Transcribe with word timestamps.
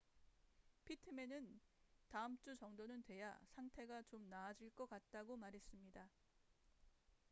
피트맨은 0.85 1.59
다음 2.07 2.35
주 2.39 2.55
정도는 2.57 3.03
돼야 3.03 3.39
상태가 3.53 4.01
좀 4.09 4.27
나아질 4.31 4.71
것 4.71 4.89
같다고 4.89 5.37
말했습니다 5.37 6.09